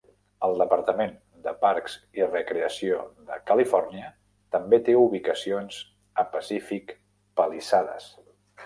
El 0.45 0.55
Departament 0.59 1.11
de 1.47 1.51
parcs 1.65 1.97
i 2.21 2.25
recreació 2.31 2.97
de 3.29 3.39
Califòrnia 3.51 4.09
també 4.57 4.83
té 4.89 4.97
ubicacions 5.05 5.81
a 6.25 6.29
Pacific 6.35 6.99
Palisades. 7.43 8.15